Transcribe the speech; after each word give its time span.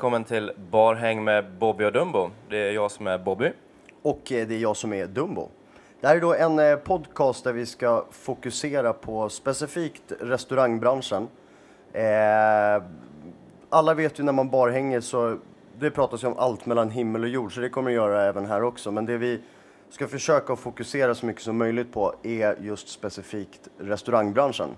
Välkommen 0.00 0.24
till 0.24 0.52
Barhäng 0.70 1.24
med 1.24 1.52
Bobby 1.58 1.84
och 1.84 1.92
Dumbo. 1.92 2.30
Det 2.48 2.56
är 2.56 2.72
jag 2.72 2.90
som 2.90 3.06
är 3.06 3.18
Bobby. 3.18 3.52
Och 4.02 4.32
eh, 4.32 4.48
det 4.48 4.54
är 4.54 4.58
jag 4.58 4.76
som 4.76 4.92
är 4.92 5.06
Dumbo. 5.06 5.48
Det 6.00 6.06
här 6.06 6.16
är 6.16 6.20
då 6.20 6.34
en 6.34 6.58
eh, 6.58 6.76
podcast 6.76 7.44
där 7.44 7.52
vi 7.52 7.66
ska 7.66 8.04
fokusera 8.10 8.92
på 8.92 9.28
specifikt 9.28 10.12
restaurangbranschen. 10.20 11.28
Eh, 11.92 12.82
alla 13.68 13.94
vet 13.94 14.20
ju 14.20 14.24
när 14.24 14.32
man 14.32 14.50
barhänger 14.50 15.00
så 15.00 15.38
det 15.78 15.90
pratas 15.90 16.24
ju 16.24 16.28
om 16.28 16.38
allt 16.38 16.66
mellan 16.66 16.90
himmel 16.90 17.22
och 17.22 17.28
jord 17.28 17.54
så 17.54 17.60
det 17.60 17.68
kommer 17.68 17.90
att 17.90 17.94
göra 17.94 18.22
även 18.22 18.46
här 18.46 18.62
också. 18.62 18.90
Men 18.90 19.06
det 19.06 19.16
vi 19.16 19.40
ska 19.90 20.08
försöka 20.08 20.56
fokusera 20.56 21.14
så 21.14 21.26
mycket 21.26 21.42
som 21.42 21.58
möjligt 21.58 21.92
på 21.92 22.14
är 22.22 22.56
just 22.60 22.88
specifikt 22.88 23.68
restaurangbranschen. 23.78 24.68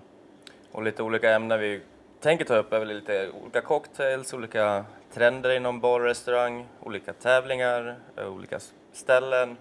Och 0.73 0.83
lite 0.83 1.03
olika 1.03 1.31
ämnen 1.31 1.61
vi 1.61 1.81
tänker 2.23 2.45
ta 2.45 2.57
upp 2.57 2.73
är 2.73 2.79
väl 2.79 2.89
lite 2.89 3.31
olika 3.43 3.61
cocktails, 3.61 4.35
olika 4.35 4.85
trender 5.13 5.51
inom 5.57 5.81
bar 5.81 6.01
och 6.01 6.07
restaurang, 6.07 6.67
olika 6.81 7.13
tävlingar, 7.13 7.97
eh, 8.17 8.29
olika 8.29 8.59
ställen, 8.93 9.57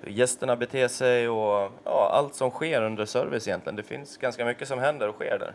hur 0.00 0.12
gästerna 0.12 0.56
beter 0.56 0.88
sig 0.88 1.28
och 1.28 1.70
ja, 1.84 2.10
allt 2.12 2.34
som 2.34 2.50
sker 2.50 2.82
under 2.82 3.04
service 3.04 3.48
egentligen. 3.48 3.76
Det 3.76 3.82
finns 3.82 4.16
ganska 4.16 4.44
mycket 4.44 4.68
som 4.68 4.78
händer 4.78 5.08
och 5.08 5.14
sker 5.14 5.38
där. 5.38 5.54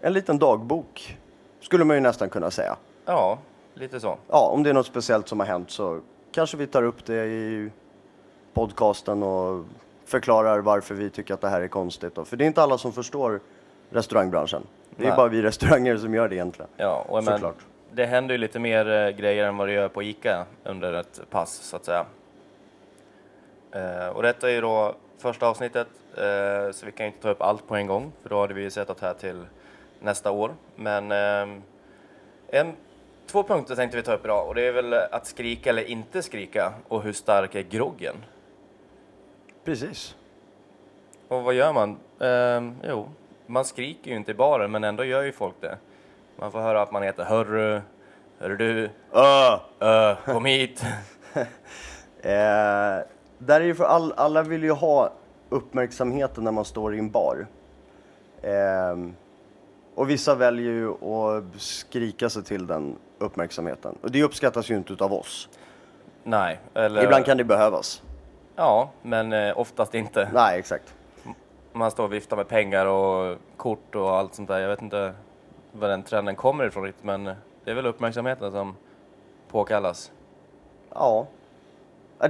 En 0.00 0.12
liten 0.12 0.38
dagbok 0.38 1.18
skulle 1.60 1.84
man 1.84 1.96
ju 1.96 2.00
nästan 2.00 2.30
kunna 2.30 2.50
säga. 2.50 2.76
Ja, 3.06 3.38
lite 3.74 4.00
så. 4.00 4.18
Ja, 4.28 4.50
om 4.52 4.62
det 4.62 4.70
är 4.70 4.74
något 4.74 4.86
speciellt 4.86 5.28
som 5.28 5.40
har 5.40 5.46
hänt 5.46 5.70
så 5.70 6.00
kanske 6.32 6.56
vi 6.56 6.66
tar 6.66 6.82
upp 6.82 7.04
det 7.04 7.24
i 7.26 7.70
podcasten 8.54 9.22
och 9.22 9.64
förklarar 10.04 10.58
varför 10.58 10.94
vi 10.94 11.10
tycker 11.10 11.34
att 11.34 11.40
det 11.40 11.48
här 11.48 11.60
är 11.60 11.68
konstigt. 11.68 12.14
Då. 12.14 12.24
För 12.24 12.36
det 12.36 12.44
är 12.44 12.46
inte 12.46 12.62
alla 12.62 12.78
som 12.78 12.92
förstår 12.92 13.40
restaurangbranschen. 13.90 14.62
Det 14.96 15.04
är 15.04 15.08
Nej. 15.08 15.16
bara 15.16 15.28
vi 15.28 15.42
restauranger 15.42 15.96
som 15.96 16.14
gör 16.14 16.28
det 16.28 16.34
egentligen. 16.34 16.70
Ja, 16.76 17.04
och 17.08 17.24
men, 17.24 17.34
Såklart. 17.34 17.66
det 17.92 18.06
händer 18.06 18.34
ju 18.34 18.38
lite 18.38 18.58
mer 18.58 18.90
eh, 18.90 19.10
grejer 19.10 19.44
än 19.44 19.56
vad 19.56 19.68
det 19.68 19.72
gör 19.72 19.88
på 19.88 20.02
ICA 20.02 20.46
under 20.64 20.92
ett 20.92 21.20
pass 21.30 21.54
så 21.54 21.76
att 21.76 21.84
säga. 21.84 22.06
Eh, 23.72 24.08
och 24.08 24.22
detta 24.22 24.50
är 24.50 24.54
ju 24.54 24.60
då 24.60 24.94
första 25.18 25.46
avsnittet, 25.46 25.88
eh, 26.16 26.72
så 26.72 26.86
vi 26.86 26.92
kan 26.92 27.06
ju 27.06 27.12
inte 27.12 27.22
ta 27.22 27.30
upp 27.30 27.42
allt 27.42 27.68
på 27.68 27.76
en 27.76 27.86
gång, 27.86 28.12
för 28.22 28.28
då 28.28 28.40
hade 28.40 28.54
vi 28.54 28.62
ju 28.62 28.70
sett 28.70 28.90
att 28.90 29.00
här 29.00 29.14
till 29.14 29.46
nästa 30.00 30.30
år. 30.30 30.54
Men 30.76 31.12
eh, 31.12 31.58
en, 32.48 32.72
två 33.26 33.42
punkter 33.42 33.76
tänkte 33.76 33.96
vi 33.96 34.02
ta 34.02 34.14
upp 34.14 34.24
idag 34.24 34.48
och 34.48 34.54
det 34.54 34.62
är 34.62 34.72
väl 34.72 34.94
att 34.94 35.26
skrika 35.26 35.70
eller 35.70 35.84
inte 35.84 36.22
skrika 36.22 36.72
och 36.88 37.02
hur 37.02 37.12
stark 37.12 37.54
är 37.54 37.62
groggen? 37.62 38.14
Precis. 39.64 40.16
Och 41.28 41.42
vad 41.42 41.54
gör 41.54 41.72
man? 41.72 41.96
Eh, 42.20 42.88
jo, 42.88 43.08
man 43.46 43.64
skriker 43.64 44.10
ju 44.10 44.16
inte 44.16 44.30
i 44.30 44.34
baren, 44.34 44.70
men 44.70 44.84
ändå 44.84 45.04
gör 45.04 45.22
ju 45.22 45.32
folk 45.32 45.54
det. 45.60 45.78
Man 46.36 46.52
får 46.52 46.60
höra 46.60 46.82
att 46.82 46.92
man 46.92 47.02
heter 47.02 47.24
hörru, 47.24 47.80
hörru 48.38 48.56
du, 48.56 48.90
Öh! 49.12 49.60
Ö, 49.80 50.16
kom 50.24 50.44
hit. 50.44 50.84
Eh, 52.24 53.02
där 53.38 53.60
är 53.60 53.64
ju 53.64 53.74
för 53.74 53.84
all, 53.84 54.12
alla 54.16 54.42
vill 54.42 54.62
ju 54.62 54.70
ha 54.70 55.12
uppmärksamheten 55.48 56.44
när 56.44 56.52
man 56.52 56.64
står 56.64 56.94
i 56.94 56.98
en 56.98 57.10
bar. 57.10 57.46
Eh, 58.42 58.96
och 59.94 60.10
vissa 60.10 60.34
väljer 60.34 60.72
ju 60.72 60.90
att 60.90 61.44
skrika 61.56 62.28
sig 62.28 62.44
till 62.44 62.66
den 62.66 62.96
uppmärksamheten. 63.18 63.98
Och 64.02 64.10
det 64.10 64.22
uppskattas 64.22 64.70
ju 64.70 64.76
inte 64.76 64.92
utav 64.92 65.12
oss. 65.12 65.48
Nej, 66.22 66.60
eller... 66.74 67.04
Ibland 67.04 67.24
kan 67.24 67.36
det 67.36 67.44
behövas. 67.44 68.02
Ja, 68.56 68.90
men 69.02 69.32
eh, 69.32 69.58
oftast 69.58 69.94
inte. 69.94 70.28
Nej, 70.32 70.58
exakt. 70.58 70.94
Man 71.76 71.90
står 71.90 72.04
och 72.04 72.12
viftar 72.12 72.36
med 72.36 72.48
pengar 72.48 72.86
och 72.86 73.38
kort 73.56 73.94
och 73.94 74.10
allt 74.10 74.34
sånt 74.34 74.48
där. 74.48 74.60
Jag 74.60 74.68
vet 74.68 74.82
inte 74.82 75.14
var 75.72 75.88
den 75.88 76.02
trenden 76.02 76.36
kommer 76.36 76.66
ifrån 76.66 76.84
riktigt, 76.84 77.04
men 77.04 77.24
det 77.64 77.70
är 77.70 77.74
väl 77.74 77.86
uppmärksamheten 77.86 78.52
som 78.52 78.76
påkallas. 79.50 80.12
Ja. 80.90 81.26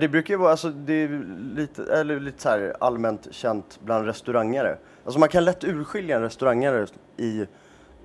Det 0.00 0.08
brukar 0.08 0.34
ju 0.34 0.38
vara, 0.38 0.50
alltså 0.50 0.68
det 0.70 0.92
är 0.92 1.26
lite, 1.56 1.94
eller 1.94 2.20
lite 2.20 2.42
så 2.42 2.48
här 2.48 2.74
allmänt 2.80 3.28
känt 3.30 3.80
bland 3.84 4.06
restaurangare. 4.06 4.78
Alltså 5.04 5.20
man 5.20 5.28
kan 5.28 5.44
lätt 5.44 5.64
urskilja 5.64 6.16
en 6.16 6.22
restaurangare 6.22 6.86
i, 7.16 7.46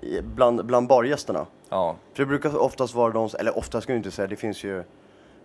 i, 0.01 0.21
bland, 0.21 0.66
bland 0.66 0.88
bargästerna. 0.88 1.45
Ja, 1.69 1.95
För 2.13 2.23
det 2.23 2.27
brukar 2.27 2.57
oftast 2.57 2.95
vara 2.95 3.13
de, 3.13 3.29
eller 3.39 3.57
oftast 3.57 3.83
ska 3.83 3.94
jag 3.94 4.00
inte 4.00 4.11
säga, 4.11 4.27
det 4.27 4.35
finns 4.35 4.63
ju 4.63 4.83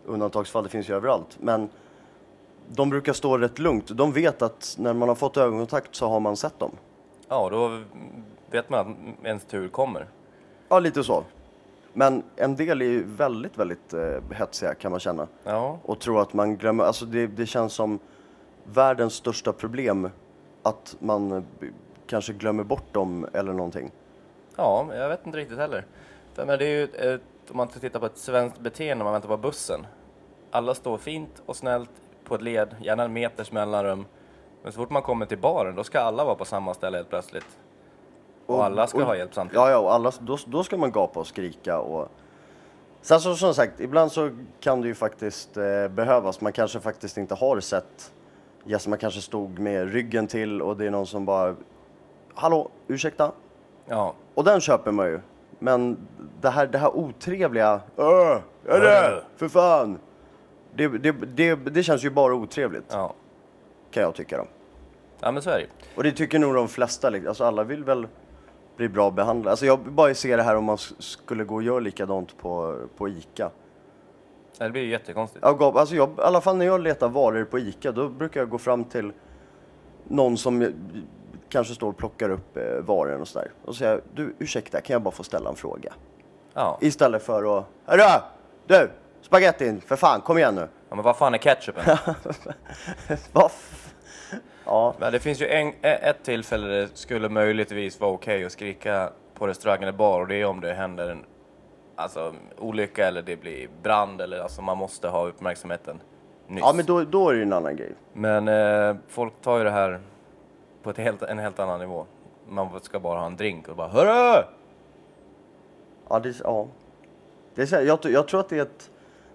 undantagsfall, 0.06 0.64
det 0.64 0.70
finns 0.70 0.90
ju 0.90 0.94
överallt. 0.94 1.36
Men 1.40 1.68
de 2.68 2.90
brukar 2.90 3.12
stå 3.12 3.38
rätt 3.38 3.58
lugnt. 3.58 3.88
De 3.88 4.12
vet 4.12 4.42
att 4.42 4.76
när 4.78 4.92
man 4.94 5.08
har 5.08 5.16
fått 5.16 5.36
ögonkontakt 5.36 5.94
så 5.94 6.08
har 6.08 6.20
man 6.20 6.36
sett 6.36 6.58
dem. 6.58 6.70
ja 7.28 7.48
då 7.50 7.80
vet 8.50 8.70
man 8.70 8.80
att 8.80 9.26
ens 9.26 9.44
tur 9.44 9.68
kommer. 9.68 10.06
Ja, 10.68 10.78
lite 10.78 11.04
så. 11.04 11.24
Men 11.92 12.22
en 12.36 12.56
del 12.56 12.82
är 12.82 12.86
ju 12.86 13.04
väldigt, 13.04 13.58
väldigt 13.58 13.92
eh, 13.94 14.16
hetsiga 14.32 14.74
kan 14.74 14.90
man 14.90 15.00
känna. 15.00 15.26
Ja, 15.44 15.78
Och 15.82 16.00
tror 16.00 16.20
att 16.22 16.32
man 16.32 16.56
glömmer, 16.56 16.84
alltså 16.84 17.04
det, 17.06 17.26
det 17.26 17.46
känns 17.46 17.72
som 17.72 17.98
världens 18.64 19.14
största 19.14 19.52
problem 19.52 20.10
att 20.62 20.96
man 20.98 21.32
eh, 21.32 21.42
kanske 22.06 22.32
glömmer 22.32 22.64
bort 22.64 22.92
dem 22.94 23.26
eller 23.32 23.52
någonting. 23.52 23.90
ja 24.56 24.86
jag 24.94 25.08
vet 25.08 25.26
inte 25.26 25.38
riktigt 25.38 25.58
heller. 25.58 25.86
Men 26.36 26.46
det 26.46 26.64
är 26.66 26.68
ju 26.68 26.84
ett, 26.84 27.20
om 27.50 27.56
man 27.56 27.68
tittar 27.68 28.00
på 28.00 28.06
ett 28.06 28.18
svenskt 28.18 28.58
beteende 28.60 28.94
när 28.94 29.04
man 29.04 29.12
väntar 29.12 29.28
på 29.28 29.36
bussen. 29.36 29.86
Alla 30.50 30.74
står 30.74 30.98
fint 30.98 31.42
och 31.46 31.56
snällt 31.56 31.90
på 32.34 32.38
ett 32.38 32.42
led, 32.42 32.76
gärna 32.80 33.02
en 33.04 33.12
meters 33.12 33.52
mellanrum. 33.52 34.06
Men 34.62 34.72
så 34.72 34.76
fort 34.78 34.90
man 34.90 35.02
kommer 35.02 35.26
till 35.26 35.38
baren, 35.38 35.74
då 35.74 35.84
ska 35.84 36.00
alla 36.00 36.24
vara 36.24 36.34
på 36.34 36.44
samma 36.44 36.74
ställe 36.74 36.96
helt 36.96 37.08
plötsligt. 37.08 37.58
Och, 38.46 38.64
alla 38.64 38.86
ska 38.86 38.98
och- 38.98 39.04
ha 39.04 39.16
hjälp 39.16 39.34
samtidigt. 39.34 39.56
Ja, 39.56 39.70
ja, 39.70 39.78
och 39.78 39.94
alla, 39.94 40.12
då, 40.20 40.38
då 40.46 40.62
ska 40.64 40.76
man 40.76 40.92
gapa 40.92 41.20
och 41.20 41.26
skrika 41.26 41.78
och... 41.78 42.08
Sen 43.02 43.20
så 43.20 43.34
som 43.34 43.54
sagt, 43.54 43.80
ibland 43.80 44.12
så 44.12 44.30
kan 44.60 44.80
det 44.80 44.88
ju 44.88 44.94
faktiskt 44.94 45.56
eh, 45.56 45.88
behövas. 45.88 46.40
Man 46.40 46.52
kanske 46.52 46.80
faktiskt 46.80 47.16
inte 47.16 47.34
har 47.34 47.60
sett 47.60 48.12
gäster. 48.64 48.90
Man 48.90 48.98
kanske 48.98 49.20
stod 49.20 49.58
med 49.58 49.92
ryggen 49.92 50.26
till 50.26 50.62
och 50.62 50.76
det 50.76 50.86
är 50.86 50.90
någon 50.90 51.06
som 51.06 51.24
bara... 51.24 51.54
Hallå, 52.34 52.70
ursäkta? 52.88 53.32
Ja, 53.86 54.14
Och 54.34 54.44
den 54.44 54.60
köper 54.60 54.92
man 54.92 55.06
ju. 55.06 55.20
Men 55.58 55.96
det 56.40 56.50
här, 56.50 56.66
det 56.66 56.78
här 56.78 56.96
otrevliga... 56.96 57.80
Öh, 57.96 58.38
är 58.66 58.80
det? 58.80 59.22
För 59.36 59.48
fan! 59.48 59.98
Det, 60.76 60.88
det, 60.88 61.12
det, 61.12 61.54
det 61.54 61.82
känns 61.82 62.04
ju 62.04 62.10
bara 62.10 62.34
otrevligt, 62.34 62.84
ja. 62.90 63.14
kan 63.90 64.02
jag 64.02 64.14
tycka 64.14 64.36
då. 64.36 64.46
ja 65.20 65.30
men 65.32 65.42
så 65.42 65.50
är 65.50 65.58
det. 65.58 65.66
Och 65.96 66.02
det 66.02 66.12
tycker 66.12 66.38
nog 66.38 66.54
de 66.54 66.68
flesta. 66.68 67.10
liksom. 67.10 67.28
Alltså 67.28 67.44
alla 67.44 67.64
vill 67.64 67.84
väl 67.84 68.06
bli 68.76 68.88
bra 68.88 69.10
behandlade. 69.10 69.50
Alltså 69.50 69.66
jag 69.66 69.78
bara 69.80 70.14
ser 70.14 70.36
det 70.36 70.42
här 70.42 70.56
om 70.56 70.64
man 70.64 70.74
s- 70.74 70.94
skulle 70.98 71.44
gå 71.44 71.54
och 71.54 71.62
göra 71.62 71.80
likadant 71.80 72.38
på, 72.38 72.78
på 72.96 73.08
ICA. 73.08 73.50
Ja, 74.58 74.64
Det 74.64 74.70
blir 74.70 74.82
ju 74.82 74.90
jättekonstigt. 74.90 75.44
Gav, 75.44 75.78
alltså 75.78 75.94
jag, 75.96 76.08
I 76.08 76.12
alla 76.22 76.40
fall 76.40 76.56
när 76.56 76.66
jag 76.66 76.80
letar 76.80 77.08
varor 77.08 77.44
på 77.44 77.58
ICA, 77.58 77.92
då 77.92 78.08
brukar 78.08 78.40
jag 78.40 78.50
gå 78.50 78.58
fram 78.58 78.84
till 78.84 79.12
någon 80.08 80.36
som 80.36 80.72
kanske 81.48 81.74
står 81.74 81.88
och 81.88 81.96
plockar 81.96 82.30
upp 82.30 82.56
eh, 82.56 83.20
och 83.20 83.28
sådär. 83.28 83.50
Och 83.64 83.76
säga, 83.76 84.00
du 84.14 84.34
ursäkta, 84.38 84.80
kan 84.80 84.94
jag 84.94 85.02
bara 85.02 85.10
få 85.14 85.22
ställa 85.24 85.50
en 85.50 85.56
fråga? 85.56 85.92
Ja. 86.54 86.78
Istället 86.80 87.22
för 87.22 87.58
att, 87.58 87.64
hörru! 87.86 88.20
Du! 88.66 88.90
Spagettin, 89.24 89.80
för 89.80 89.96
fan, 89.96 90.20
kom 90.20 90.38
igen 90.38 90.54
nu! 90.54 90.68
ja, 90.88 90.96
men 90.96 91.04
vad 91.04 91.16
fan 91.16 91.34
är 91.34 91.38
ketchupen? 91.38 91.84
Vad 93.32 93.50
Ja, 94.64 94.94
men 94.98 95.12
det 95.12 95.18
finns 95.20 95.40
ju 95.40 95.46
en, 95.48 95.68
e- 95.68 95.74
ett 95.82 96.22
tillfälle 96.24 96.66
där 96.66 96.80
det 96.80 96.88
skulle 96.94 97.28
möjligtvis 97.28 98.00
vara 98.00 98.10
okej 98.10 98.44
att 98.44 98.52
skrika 98.52 99.10
på 99.34 99.46
restaurang 99.46 99.82
eller 99.82 99.92
bar 99.92 100.20
och 100.20 100.28
det 100.28 100.36
är 100.36 100.44
om 100.44 100.60
det 100.60 100.74
händer 100.74 101.08
en 101.08 101.24
alltså, 101.96 102.34
olycka 102.58 103.08
eller 103.08 103.22
det 103.22 103.36
blir 103.36 103.68
brand 103.82 104.20
eller 104.20 104.40
alltså 104.40 104.62
man 104.62 104.78
måste 104.78 105.08
ha 105.08 105.26
uppmärksamheten 105.26 106.00
nyss. 106.48 106.60
ja 106.60 106.72
men 106.72 106.86
då, 106.86 107.04
då 107.04 107.28
är 107.28 107.32
det 107.32 107.38
ju 107.38 107.42
en 107.42 107.52
annan 107.52 107.76
grej. 107.76 107.94
Men 108.12 108.48
eh, 108.48 108.96
folk 109.08 109.32
tar 109.40 109.58
ju 109.58 109.64
det 109.64 109.70
här 109.70 110.00
på 110.82 110.92
helt, 110.96 111.22
en 111.22 111.38
helt 111.38 111.58
annan 111.58 111.80
nivå. 111.80 112.06
Man 112.48 112.80
ska 112.82 113.00
bara 113.00 113.18
ha 113.18 113.26
en 113.26 113.36
drink 113.36 113.68
och 113.68 113.76
bara 113.76 113.88
Hörru! 113.88 114.44
Ja, 116.08 116.18
det, 116.18 116.40
ja. 116.44 116.66
Det 117.54 117.62
är 117.62 117.66
så 117.66 117.76
här, 117.76 117.82
jag, 117.82 117.98
jag 118.02 118.28
tror 118.28 118.40
att 118.40 118.48
det 118.48 118.58
är 118.58 118.62
ett... 118.62 118.90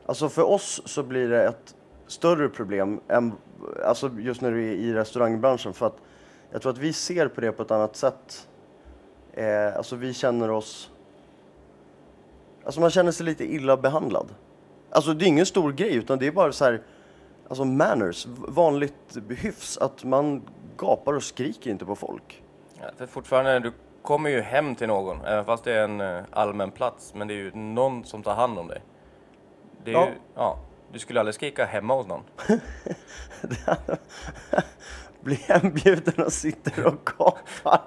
Alltså 0.09 0.29
för 0.29 0.44
oss 0.44 0.81
så 0.85 1.03
blir 1.03 1.29
det 1.29 1.44
ett 1.44 1.75
större 2.07 2.50
problem 2.50 3.00
än, 3.07 3.33
alltså 3.85 4.11
just 4.19 4.41
när 4.41 4.51
du 4.51 4.67
är 4.67 4.73
i 4.73 4.94
restaurangbranschen. 4.94 5.73
För 5.73 5.85
att 5.88 5.97
jag 6.51 6.61
tror 6.61 6.71
att 6.71 6.77
vi 6.77 6.94
ser 6.94 7.27
på 7.27 7.41
det 7.41 7.51
på 7.51 7.63
ett 7.63 7.71
annat 7.71 7.95
sätt. 7.95 8.47
Eh, 9.33 9.77
alltså 9.77 9.95
vi 9.95 10.13
känner 10.13 10.51
oss... 10.51 10.91
Alltså 12.63 12.81
man 12.81 12.89
känner 12.89 13.11
sig 13.11 13.25
lite 13.25 13.53
illa 13.53 13.77
behandlad. 13.77 14.27
Alltså 14.89 15.13
det 15.13 15.25
är 15.25 15.27
ingen 15.27 15.45
stor 15.45 15.71
grej 15.71 15.95
utan 15.95 16.19
det 16.19 16.27
är 16.27 16.31
bara 16.31 16.51
så 16.51 16.65
här... 16.65 16.81
Alltså 17.47 17.65
manners, 17.65 18.27
vanligt 18.47 19.17
hyfs. 19.29 19.77
Att 19.77 20.03
man 20.03 20.41
gapar 20.77 21.13
och 21.13 21.23
skriker 21.23 21.71
inte 21.71 21.85
på 21.85 21.95
folk. 21.95 22.44
Ja, 22.79 22.85
för 22.97 23.07
fortfarande, 23.07 23.59
du 23.59 23.71
kommer 24.01 24.29
ju 24.29 24.41
hem 24.41 24.75
till 24.75 24.88
någon, 24.88 25.25
även 25.25 25.45
fast 25.45 25.63
det 25.63 25.73
är 25.73 25.83
en 25.83 26.01
eh, 26.01 26.23
allmän 26.31 26.71
plats, 26.71 27.13
men 27.13 27.27
det 27.27 27.33
är 27.33 27.38
ju 27.38 27.51
någon 27.55 28.03
som 28.03 28.23
tar 28.23 28.35
hand 28.35 28.59
om 28.59 28.67
dig. 28.67 28.81
Det 29.83 29.91
är 29.91 29.95
Ja. 29.95 30.05
ju, 30.05 30.13
ja, 30.35 30.57
du 30.91 30.99
skulle 30.99 31.19
aldrig 31.19 31.35
skrika 31.35 31.65
hemma 31.65 31.95
hos 31.95 32.07
någon. 32.07 32.23
Blir 35.21 35.37
hembjuden 35.37 36.25
och 36.25 36.33
sitter 36.33 36.87
och 36.87 37.05
gapar. 37.17 37.81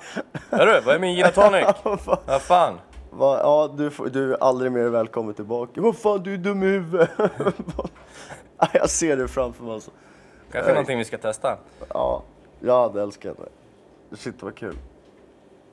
Hörru, 0.51 0.81
vad 0.81 0.95
är 0.95 0.99
min 0.99 1.17
gin 1.17 1.27
och 1.27 1.35
tonic? 1.35 1.67
Vad 2.27 2.43
fan? 2.43 2.79
Va? 3.11 3.39
Ja, 3.43 3.75
du, 3.77 3.91
du 4.11 4.33
är 4.35 4.39
aldrig 4.43 4.73
mer 4.73 4.89
välkommen 4.89 5.35
tillbaka. 5.35 5.81
Vad 5.81 5.97
fan, 5.97 6.23
du 6.23 6.35
är 6.35 6.39
dum 6.39 6.63
i 6.63 6.67
huvudet. 6.67 7.11
Ja, 8.59 8.69
jag 8.73 8.91
ser 8.91 9.17
det 9.17 9.29
framför 9.29 9.65
mig 9.65 9.75
alltså. 9.75 9.91
Kanske 10.53 10.61
Nej. 10.67 10.75
någonting 10.75 10.99
vi 10.99 11.05
ska 11.05 11.19
testa. 11.19 11.59
Ja, 11.89 12.23
jag 12.61 12.83
hade 12.83 13.03
älskat 13.03 13.37
det. 14.11 14.17
Shit 14.17 14.43
vad 14.43 14.55
kul. 14.57 14.77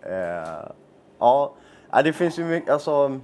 Eh, 0.01 0.71
ja, 1.19 1.53
det 2.03 2.13
finns 2.13 2.39
ju 2.39 2.43
mycket, 2.43 2.69
alltså. 2.69 3.19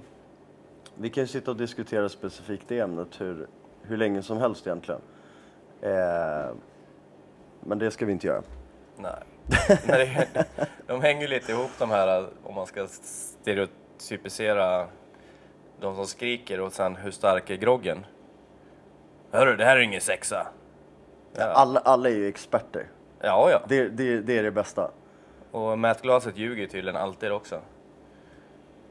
Vi 0.98 1.10
kan 1.10 1.22
ju 1.22 1.26
sitta 1.26 1.50
och 1.50 1.56
diskutera 1.56 2.08
specifikt 2.08 2.64
det 2.68 2.78
ämnet 2.80 3.20
hur, 3.20 3.46
hur 3.82 3.96
länge 3.96 4.22
som 4.22 4.38
helst 4.38 4.66
egentligen. 4.66 5.00
Eh, 5.80 6.54
men 7.60 7.78
det 7.78 7.90
ska 7.90 8.06
vi 8.06 8.12
inte 8.12 8.26
göra. 8.26 8.42
Nej. 8.96 9.22
Det, 9.86 10.28
de 10.86 11.00
hänger 11.00 11.28
lite 11.28 11.52
ihop 11.52 11.70
de 11.78 11.90
här, 11.90 12.28
om 12.44 12.54
man 12.54 12.66
ska 12.66 12.86
stereotypisera 12.88 14.86
de 15.80 15.94
som 15.96 16.06
skriker 16.06 16.60
och 16.60 16.72
sen 16.72 16.96
hur 16.96 17.10
stark 17.10 17.50
är 17.50 17.56
groggen? 17.56 18.06
Hörru, 19.30 19.56
det 19.56 19.64
här 19.64 19.76
är 19.76 19.80
ingen 19.80 20.00
sexa. 20.00 20.46
Ja, 21.34 21.44
Alla, 21.44 21.80
alla 21.80 22.08
är 22.08 22.14
ju 22.14 22.28
experter. 22.28 22.86
ja. 23.20 23.48
ja. 23.50 23.60
Det, 23.68 23.88
det, 23.88 24.20
det 24.20 24.38
är 24.38 24.42
det 24.42 24.50
bästa. 24.50 24.90
Och 25.50 25.78
mätglaset 25.78 26.36
ljuger 26.36 26.66
tydligen 26.66 26.96
alltid 26.96 27.32
också. 27.32 27.60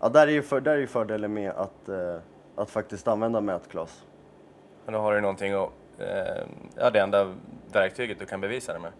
Ja, 0.05 0.09
där 0.09 0.27
är 0.27 0.31
ju, 0.31 0.41
för, 0.41 0.61
där 0.61 0.71
är 0.71 0.77
ju 0.77 0.87
fördelen 0.87 1.33
med 1.33 1.51
att, 1.51 1.89
eh, 1.89 2.15
att 2.55 2.69
faktiskt 2.69 3.07
använda 3.07 3.41
mätglas. 3.41 4.03
Men 4.85 4.93
då 4.93 4.99
har 4.99 5.15
du 5.15 5.21
någonting 5.21 5.53
att, 5.53 5.69
eh, 5.99 6.43
ja 6.75 6.89
det 6.89 6.99
enda 6.99 7.33
verktyget 7.71 8.19
du 8.19 8.25
kan 8.25 8.41
bevisa 8.41 8.73
det 8.73 8.79
med. 8.79 8.91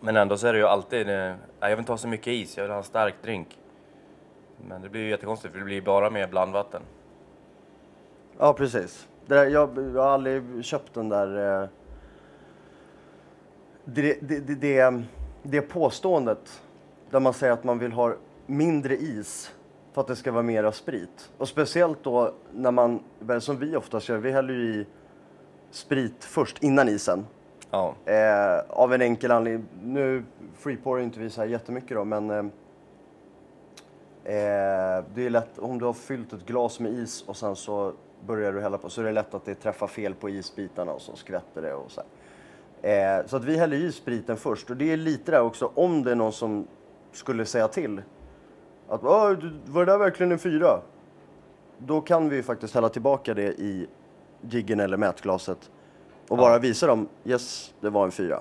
Men 0.00 0.16
ändå 0.16 0.36
så 0.36 0.46
är 0.46 0.52
det 0.52 0.58
ju 0.58 0.66
alltid, 0.66 1.08
eh, 1.08 1.14
"Nej, 1.14 1.36
jag 1.60 1.68
vill 1.70 1.78
inte 1.78 1.92
ha 1.92 1.96
så 1.98 2.08
mycket 2.08 2.26
is, 2.26 2.56
jag 2.56 2.64
vill 2.64 2.70
ha 2.70 2.78
en 2.78 2.84
stark 2.84 3.14
drink. 3.22 3.58
Men 4.68 4.82
det 4.82 4.88
blir 4.88 5.00
ju 5.00 5.10
jättekonstigt 5.10 5.52
för 5.52 5.58
det 5.58 5.64
blir 5.64 5.82
bara 5.82 6.10
med 6.10 6.30
blandvatten. 6.30 6.82
Ja, 8.38 8.52
precis. 8.52 9.08
Det 9.26 9.34
där, 9.34 9.46
jag, 9.46 9.78
jag 9.94 10.02
har 10.02 10.10
aldrig 10.10 10.64
köpt 10.64 10.94
den 10.94 11.08
där... 11.08 11.62
Eh, 11.62 11.68
det, 13.84 14.18
det, 14.22 14.40
det, 14.40 14.54
det, 14.54 15.02
det 15.42 15.60
påståendet 15.60 16.62
där 17.10 17.20
man 17.20 17.34
säger 17.34 17.52
att 17.52 17.64
man 17.64 17.78
vill 17.78 17.92
ha 17.92 18.14
mindre 18.46 18.96
is 18.96 19.52
för 19.92 20.00
att 20.00 20.06
det 20.06 20.16
ska 20.16 20.32
vara 20.32 20.42
mera 20.42 20.72
sprit. 20.72 21.30
Och 21.38 21.48
speciellt 21.48 22.02
då 22.02 22.32
när 22.52 22.70
man, 22.70 23.00
som 23.40 23.58
vi 23.58 23.76
oftast 23.76 24.08
gör, 24.08 24.18
vi 24.18 24.32
häller 24.32 24.54
ju 24.54 24.74
i 24.74 24.86
sprit 25.70 26.24
först 26.24 26.62
innan 26.62 26.88
isen. 26.88 27.26
Ja, 27.70 27.94
Eh, 28.04 28.60
av 28.68 28.92
en 28.94 29.02
enkel 29.02 29.30
anledning. 29.30 29.68
Nu 29.82 30.24
freepourar 30.58 31.02
inte 31.02 31.20
vi 31.20 31.30
så 31.30 31.40
här 31.40 31.48
jättemycket 31.48 31.96
då, 31.96 32.04
men 32.04 32.30
eh, 32.30 32.38
eh, 34.24 35.04
det 35.14 35.26
är 35.26 35.30
lätt 35.30 35.58
om 35.58 35.78
du 35.78 35.84
har 35.84 35.92
fyllt 35.92 36.32
ett 36.32 36.46
glas 36.46 36.80
med 36.80 36.92
is 36.92 37.24
och 37.26 37.36
sen 37.36 37.56
så 37.56 37.92
börjar 38.26 38.52
du 38.52 38.60
hälla 38.60 38.78
på 38.78 38.90
så 38.90 39.00
är 39.00 39.04
det 39.04 39.12
lätt 39.12 39.34
att 39.34 39.44
det 39.44 39.54
träffar 39.54 39.86
fel 39.86 40.14
på 40.14 40.30
isbitarna 40.30 40.92
och 40.92 41.00
så 41.00 41.16
skvätter 41.16 41.62
det 41.62 41.74
och 41.74 41.90
så 41.90 42.00
här. 42.00 43.20
Eh, 43.20 43.26
så 43.26 43.36
att 43.36 43.44
vi 43.44 43.56
häller 43.56 43.76
i 43.76 43.92
spriten 43.92 44.36
först 44.36 44.70
och 44.70 44.76
det 44.76 44.92
är 44.92 44.96
lite 44.96 45.30
där 45.30 45.42
också 45.42 45.70
om 45.74 46.02
det 46.02 46.10
är 46.10 46.14
någon 46.14 46.32
som 46.32 46.66
skulle 47.12 47.44
säga 47.44 47.68
till 47.68 48.02
att 48.88 49.04
"Åh, 49.04 49.30
du- 49.30 49.58
var 49.66 49.84
det 49.86 49.92
där 49.92 49.98
verkligen 49.98 50.32
en 50.32 50.38
fyra? 50.38 50.80
Då 51.78 52.00
kan 52.00 52.28
vi 52.28 52.42
faktiskt 52.42 52.74
hälla 52.74 52.88
tillbaka 52.88 53.34
det 53.34 53.52
i 53.60 53.86
jiggen 54.40 54.80
eller 54.80 54.96
mätglaset 54.96 55.70
och 56.28 56.38
Ja. 56.38 56.42
bara 56.42 56.58
visa 56.58 56.86
dem, 56.86 57.08
yes, 57.24 57.74
det 57.80 57.90
var 57.90 58.04
en 58.04 58.10
fyra. 58.10 58.40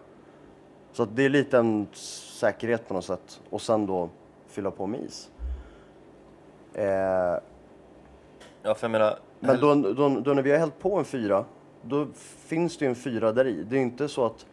Så 0.92 1.04
att 1.04 1.16
det 1.16 1.26
är 1.26 1.30
lite 1.30 1.58
en 1.58 1.88
säkerhet 1.94 2.88
på 2.88 2.94
något 2.94 3.06
sätt. 3.06 3.42
Och 3.50 3.62
sen 3.62 3.86
då 3.86 4.10
fylla 4.48 4.72
på 4.72 4.88
med 4.88 5.00
is. 5.02 5.30
Eh, 6.74 6.86
ja 8.64 8.76
för 8.76 8.82
jag 8.82 8.92
menar, 8.92 9.20
men 9.40 9.60
då, 9.60 9.76
då, 9.76 10.10
då 10.20 10.34
när 10.34 10.42
vi 10.42 10.52
har 10.52 10.58
hällt 10.58 10.80
på 10.80 10.98
en 10.98 11.06
fyra, 11.06 11.46
då 11.82 12.08
finns 12.38 12.78
det 12.78 12.86
ju 12.86 12.90
en 12.90 12.96
fyra 12.96 13.32
där 13.32 13.48
i. 13.48 13.64
Det 13.64 13.78
är 13.78 13.82
inte 13.82 14.08
så 14.08 14.26
att 14.26 14.46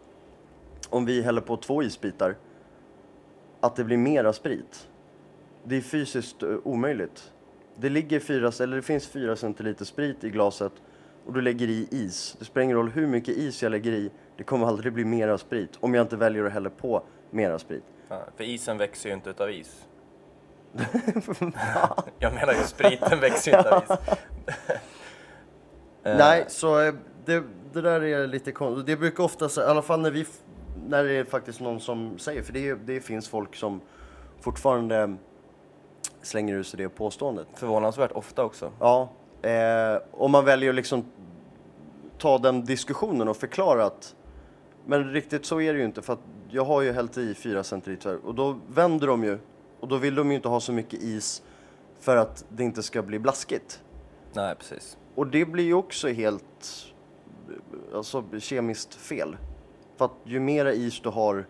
om 0.91 1.05
vi 1.05 1.23
häller 1.23 1.41
på 1.41 1.57
två 1.57 1.83
isbitar, 1.83 2.35
att 3.61 3.77
det 3.77 3.85
blir 3.85 3.97
mera 3.97 4.33
sprit. 4.33 4.89
Det 5.65 5.77
är 5.77 5.81
fysiskt 5.81 6.43
eh, 6.43 6.57
omöjligt. 6.65 7.33
Det 7.77 7.89
ligger 7.89 8.21
fyra, 8.21 8.53
eller 8.61 8.77
det 8.77 8.83
finns 8.83 9.07
fyra 9.07 9.37
centiliter 9.37 9.85
sprit 9.85 10.25
i 10.25 10.31
glaset 10.31 10.73
och 11.27 11.33
du 11.33 11.41
lägger 11.41 11.69
i 11.69 11.89
is. 11.91 12.37
Det 12.39 12.45
spelar 12.45 12.65
ingen 12.65 12.77
roll 12.77 12.91
hur 12.91 13.07
mycket 13.07 13.37
is 13.37 13.63
jag 13.63 13.71
lägger 13.71 13.93
i, 13.93 14.11
det 14.37 14.45
kommer 14.45 14.67
aldrig 14.67 14.93
bli 14.93 15.05
mera 15.05 15.39
sprit 15.39 15.71
om 15.81 15.95
jag 15.95 16.05
inte 16.05 16.17
väljer 16.17 16.45
att 16.45 16.53
hälla 16.53 16.71
på 16.71 17.03
mera 17.31 17.59
sprit. 17.59 17.85
ja, 18.09 18.27
för 18.37 18.45
isen 18.45 18.79
växer 18.79 19.09
ju 19.09 19.15
inte 19.15 19.31
utav 19.31 19.51
is. 19.51 19.87
jag 22.19 22.35
menar 22.35 22.53
ju 22.53 22.63
spriten 22.63 23.21
växer 23.21 23.53
ju 23.53 23.59
inte 23.59 23.77
av 23.77 23.83
is. 23.83 24.17
Eh, 26.05 26.17
Nej, 26.17 26.45
så 26.49 26.81
eh, 26.81 26.95
det, 27.25 27.43
det 27.73 27.81
där 27.81 28.05
är 28.05 28.27
lite 28.27 28.53
konstigt. 28.53 28.87
Det 28.87 28.97
brukar 28.97 29.25
ofta, 29.25 29.63
i 29.63 29.65
alla 29.65 29.83
fall 29.83 30.01
när 30.01 30.11
vi, 30.11 30.27
när 30.89 31.05
det 31.05 31.13
är 31.13 31.25
faktiskt 31.25 31.61
någon 31.61 31.81
som 31.81 32.19
säger, 32.19 32.43
för 32.43 32.53
det, 32.53 32.75
det 32.75 33.01
finns 33.01 33.29
folk 33.29 33.57
som 33.57 33.81
fortfarande 34.41 35.17
slänger 36.23 36.55
ur 36.55 36.63
sig 36.63 36.79
det 36.79 36.89
påståendet. 36.89 37.47
Förvånansvärt 37.55 38.13
ofta 38.13 38.45
också. 38.45 38.71
Ja, 38.81 39.09
eh, 39.43 40.03
om 40.13 40.31
man 40.31 40.45
väljer 40.45 40.71
att 40.71 40.77
liksom 40.77 41.05
ta 42.19 42.39
den 42.39 42.65
diskussionen 42.65 43.29
och 43.29 43.37
förklara 43.37 43.85
att 43.85 44.15
men 44.87 45.13
riktigt 45.13 45.47
så 45.47 45.61
är 45.61 45.73
det 45.73 45.79
ju 45.79 45.85
inte 45.85 46.03
för 46.03 46.13
att 46.13 46.23
jag 46.51 46.65
har 46.65 46.83
ju 46.83 46.93
hällt 46.93 47.19
i 47.19 47.35
4 47.35 47.65
centiliter 47.65 48.27
och 48.27 48.35
då 48.35 48.59
vänder 48.69 49.07
de 49.07 49.25
ju 49.25 49.39
och 49.81 49.89
då 49.89 49.97
vill 49.97 50.15
de 50.15 50.31
ju 50.31 50.37
inte 50.37 50.49
ha 50.49 50.61
så 50.61 50.73
mycket 50.73 51.03
is 51.03 51.43
för 52.01 52.17
att 52.17 52.45
det 52.49 52.65
inte 52.65 52.83
ska 52.83 53.03
bli 53.03 53.19
blaskigt. 53.19 53.83
Nej, 54.33 54.55
precis. 54.55 54.97
Och 55.15 55.27
det 55.27 55.45
blir 55.45 55.65
ju 55.65 55.75
också 55.75 56.09
helt 56.09 56.93
alltså, 57.95 58.25
kemiskt 58.39 58.95
fel. 58.95 59.37
För 59.97 60.05
att 60.05 60.13
ju 60.25 60.41
mera 60.41 60.73
is 60.73 61.01
du 61.01 61.09
har, 61.09 61.47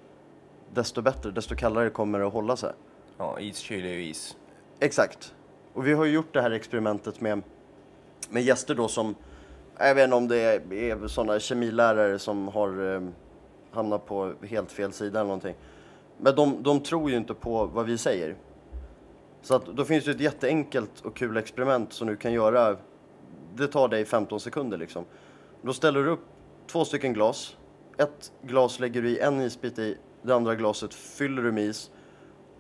desto 0.75 1.03
bättre, 1.03 1.31
desto 1.31 1.57
kallare 1.57 1.91
kommer 1.91 2.19
det 2.19 2.27
att 2.27 2.33
hålla 2.33 2.57
sig. 2.57 2.73
Ja, 3.19 3.41
iskyl 3.41 3.85
är 3.85 3.89
ju 3.89 4.05
is. 4.05 4.37
Exakt. 4.83 5.35
Och 5.73 5.87
vi 5.87 5.93
har 5.93 6.05
ju 6.05 6.13
gjort 6.13 6.35
det 6.35 6.43
här 6.43 6.51
experimentet 6.51 7.21
med, 7.21 7.43
med 8.31 8.43
gäster 8.43 8.75
då 8.75 8.89
som, 8.89 9.15
jag 9.79 9.95
vet 9.95 10.05
inte 10.05 10.17
om 10.17 10.29
det 10.29 10.41
är, 10.41 10.73
är 10.73 11.09
sådana 11.09 11.41
kemilärare 11.41 12.19
som 12.19 12.49
har 12.49 12.95
eh, 12.95 13.03
hamnat 13.71 14.07
på 14.07 14.33
helt 14.43 14.73
fel 14.73 14.93
sida 14.93 15.21
eller 15.21 15.29
någonting. 15.29 15.55
Men 16.19 16.35
de, 16.35 16.63
de 16.63 16.81
tror 16.81 17.11
ju 17.11 17.17
inte 17.17 17.35
på 17.35 17.65
vad 17.65 17.87
vi 17.87 17.99
säger. 17.99 18.37
Så 19.43 19.55
att 19.55 19.67
då 19.67 19.85
finns 19.85 20.05
det 20.05 20.11
ett 20.11 20.21
jätteenkelt 20.21 21.01
och 21.01 21.17
kul 21.17 21.37
experiment 21.37 21.93
som 21.93 22.09
du 22.09 22.17
kan 22.17 22.33
göra. 22.33 22.77
Det 23.55 23.67
tar 23.67 23.89
dig 23.89 24.05
15 24.05 24.41
sekunder 24.41 24.79
liksom. 24.79 25.05
Då 25.63 25.73
ställer 25.73 26.03
du 26.03 26.11
upp 26.11 26.25
två 26.67 26.85
stycken 26.85 27.13
glas. 27.13 27.57
Ett 27.99 28.33
glas 28.43 28.81
lägger 28.81 29.03
du 29.03 29.09
i 29.09 29.19
en 29.19 29.41
isbit 29.41 29.79
i, 29.79 29.99
det 30.23 30.35
andra 30.35 30.55
glaset 30.55 30.95
fyller 30.95 31.43
du 31.43 31.53
med 31.53 31.65
is. 31.65 31.91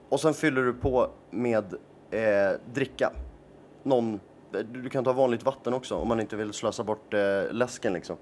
Och 0.08 0.20
sen 0.20 0.34
fyller 0.34 0.62
du 0.62 0.72
på 0.72 1.10
med 1.30 1.74
eh, 2.12 2.52
dricka. 2.74 3.10
Någon, 3.82 4.20
du 4.72 4.88
kan 4.88 5.04
ta 5.04 5.12
vanligt 5.12 5.42
vatten 5.42 5.74
också 5.74 5.94
om 5.96 6.08
man 6.08 6.20
inte 6.20 6.36
vill 6.36 6.52
slösa 6.52 6.84
bort 6.84 7.14
eh, 7.14 7.20
läsken 7.50 7.92
liksom. 7.92 8.16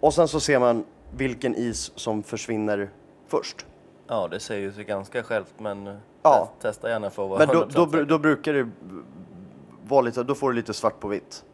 Och 0.00 0.14
sen 0.14 0.28
så 0.28 0.40
ser 0.40 0.58
man 0.58 0.84
vilken 1.16 1.54
is 1.54 1.92
som 1.94 2.22
försvinner 2.22 2.90
först. 3.26 3.66
Ja, 4.06 4.28
det 4.28 4.40
säger 4.40 4.60
ju 4.62 4.72
sig 4.72 4.84
ganska 4.84 5.22
självt, 5.22 5.54
men 5.58 5.86
eh, 5.86 5.94
Ja. 6.22 6.48
test- 6.58 6.62
testa 6.62 6.88
gärna 6.90 7.10
för 7.10 7.24
att 7.24 7.30
vara 7.30 7.38
Men 7.46 7.48
då, 7.56 7.64
100% 7.64 7.92
då, 7.92 8.04
då 8.04 8.18
brukar 8.18 8.52
det 8.52 8.68
vara 9.88 10.00
lite, 10.00 10.22
då 10.22 10.34
får 10.34 10.48
du 10.50 10.56
lite 10.56 10.74
svart 10.74 11.00
på 11.00 11.08
vitt. 11.08 11.44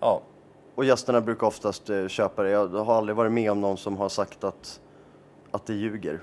Ja, 0.00 0.20
Och 0.74 0.84
gästerna 0.84 1.20
brukar 1.20 1.46
oftast 1.46 1.90
eh, 1.90 2.06
köpa 2.08 2.42
det. 2.42 2.50
Jag 2.50 2.68
har 2.68 2.94
aldrig 2.94 3.16
varit 3.16 3.32
med 3.32 3.50
om 3.50 3.60
någon 3.60 3.76
som 3.76 3.96
har 3.96 4.08
sagt 4.08 4.44
att, 4.44 4.80
att 5.50 5.66
det 5.66 5.74
ljuger. 5.74 6.20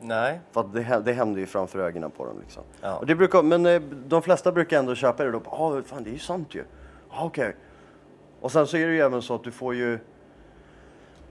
Nej, 0.00 0.40
För 0.52 0.60
att 0.60 0.72
det, 0.72 1.02
det 1.04 1.12
händer 1.12 1.40
ju 1.40 1.46
framför 1.46 1.78
ögonen 1.78 2.10
på 2.10 2.24
dem 2.24 2.40
liksom. 2.40 2.62
Ja. 2.80 2.96
Och 2.96 3.06
det 3.06 3.14
brukar, 3.14 3.42
men 3.42 3.66
eh, 3.66 3.80
de 4.06 4.22
flesta 4.22 4.52
brukar 4.52 4.78
ändå 4.78 4.94
köpa 4.94 5.24
det 5.24 5.30
då. 5.30 5.42
Ja, 5.44 5.82
fan 5.86 6.04
det 6.04 6.10
är 6.10 6.12
ju 6.12 6.18
sant 6.18 6.54
ju. 6.54 6.64
Ja, 7.10 7.24
okej. 7.24 7.56
Och 8.40 8.52
sen 8.52 8.66
så 8.66 8.76
är 8.76 8.86
det 8.86 8.92
ju 8.92 9.00
även 9.00 9.22
så 9.22 9.34
att 9.34 9.44
du 9.44 9.50
får 9.50 9.74
ju 9.74 9.98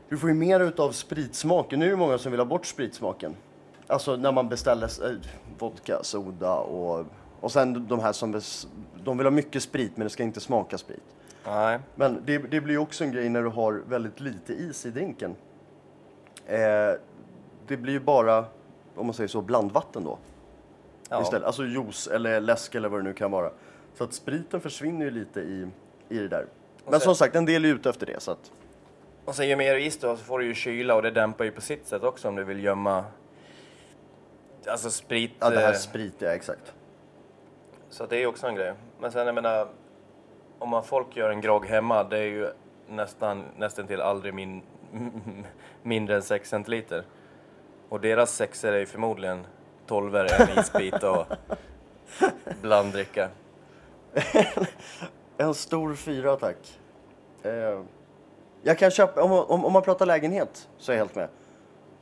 du 0.09 0.17
får 0.17 0.29
ju 0.29 0.35
mer 0.35 0.59
utav 0.59 0.91
spritsmaken. 0.91 1.79
Nu 1.79 1.85
är 1.85 1.89
det 1.89 1.95
många 1.95 2.17
som 2.17 2.31
vill 2.31 2.39
ha 2.39 2.45
bort 2.45 2.65
spritsmaken. 2.65 3.35
Alltså 3.87 4.15
när 4.15 4.31
man 4.31 4.49
beställer 4.49 5.09
eh, 5.11 5.17
vodka, 5.59 6.03
soda 6.03 6.55
och, 6.55 7.05
och 7.39 7.51
sen 7.51 7.87
de 7.87 7.99
här 7.99 8.11
som 8.11 8.41
de 9.03 9.17
vill 9.17 9.25
ha 9.25 9.31
mycket 9.31 9.63
sprit 9.63 9.97
men 9.97 10.03
det 10.03 10.09
ska 10.09 10.23
inte 10.23 10.39
smaka 10.39 10.77
sprit. 10.77 11.03
nej. 11.45 11.79
Men 11.95 12.21
det, 12.25 12.37
det 12.37 12.61
blir 12.61 12.73
ju 12.73 12.79
också 12.79 13.03
en 13.03 13.11
grej 13.11 13.29
när 13.29 13.43
du 13.43 13.49
har 13.49 13.83
väldigt 13.87 14.19
lite 14.19 14.53
is 14.53 14.85
i 14.85 14.91
drinken. 14.91 15.35
Eh, 16.45 16.57
det 17.67 17.77
blir 17.77 17.93
ju 17.93 17.99
bara, 17.99 18.45
om 18.97 19.05
man 19.05 19.13
säger 19.13 19.27
så, 19.27 19.41
blandvatten 19.41 20.03
då. 20.03 20.17
Ja. 21.09 21.21
Istället. 21.21 21.47
Alltså 21.47 21.63
juice 21.65 22.07
eller 22.07 22.39
läsk 22.39 22.75
eller 22.75 22.89
vad 22.89 22.99
det 22.99 23.03
nu 23.03 23.13
kan 23.13 23.31
vara. 23.31 23.51
Så 23.93 24.03
att 24.03 24.13
spriten 24.13 24.61
försvinner 24.61 25.05
ju 25.05 25.11
lite 25.11 25.39
i, 25.39 25.67
i 26.09 26.17
det 26.17 26.27
där. 26.27 26.45
Men 26.83 26.93
sen- 26.93 26.99
som 26.99 27.15
sagt, 27.15 27.35
en 27.35 27.45
del 27.45 27.65
är 27.65 27.69
ute 27.69 27.89
efter 27.89 28.05
det. 28.05 28.19
Så 28.19 28.31
att, 28.31 28.51
Och 29.25 29.35
sen 29.35 29.49
ju 29.49 29.55
mer 29.55 29.75
is 29.75 29.97
då 29.97 30.17
så 30.17 30.23
får 30.23 30.39
du 30.39 30.45
ju 30.45 30.53
kyla 30.53 30.95
och 30.95 31.01
det 31.01 31.11
dämpar 31.11 31.45
ju 31.45 31.51
på 31.51 31.61
sitt 31.61 31.87
sätt 31.87 32.03
också 32.03 32.27
om 32.27 32.35
du 32.35 32.43
vill 32.43 32.63
gömma 32.63 33.03
alltså 34.67 34.89
sprit. 34.89 35.31
ja, 35.39 35.49
det 35.49 35.59
här 35.59 35.69
eh, 35.71 35.75
sprit, 35.77 36.13
ja 36.19 36.27
exakt. 36.29 36.73
Så 37.89 38.05
det 38.05 38.15
är 38.15 38.19
ju 38.19 38.27
också 38.27 38.47
en 38.47 38.55
grej. 38.55 38.73
Men 38.99 39.11
sen 39.11 39.25
jag 39.25 39.35
menar, 39.35 39.67
om 40.59 40.69
man 40.69 40.83
folk 40.83 41.15
gör 41.15 41.29
en 41.29 41.41
grogg 41.41 41.65
hemma, 41.65 42.03
det 42.03 42.17
är 42.17 42.23
ju 42.23 42.49
nästan, 42.89 43.43
nästan 43.57 43.87
till 43.87 44.01
aldrig 44.01 44.33
min, 44.33 44.61
mindre 45.83 46.15
än 46.15 46.21
6 46.23 46.49
centiliter. 46.49 47.03
Och 47.89 48.01
deras 48.01 48.35
sexer 48.35 48.73
är 48.73 48.77
ju 48.79 48.85
förmodligen 48.85 49.45
12 49.87 50.15
en 50.15 50.59
isbit 50.59 51.03
och 51.03 51.25
blanddricka. 52.61 53.29
En 55.39 55.53
stor 55.53 55.95
fyra 55.95 56.35
tack. 56.35 56.79
Eh, 57.43 57.81
jag 58.61 58.77
kan 58.77 58.91
köpa, 58.91 59.23
om, 59.23 59.31
om, 59.31 59.65
om 59.65 59.73
man 59.73 59.81
pratar 59.81 60.05
lägenhet 60.05 60.67
så 60.77 60.91
är 60.91 60.95
jag 60.95 60.99
helt 61.03 61.15
med. 61.15 61.27